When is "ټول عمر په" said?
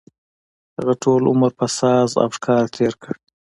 1.03-1.65